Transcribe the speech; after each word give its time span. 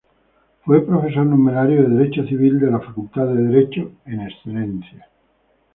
Fue 0.65 0.83
profesor 0.83 1.27
numerario 1.27 1.83
de 1.83 1.95
Derecho 1.95 2.25
Civil 2.25 2.59
de 2.59 2.71
la 2.71 2.79
Facultad 2.79 3.27
de 3.27 3.35
Derecho, 3.39 3.91
en 4.07 4.21
excedencia. 4.21 5.07